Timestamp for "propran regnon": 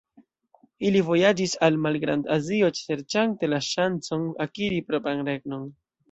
4.89-5.69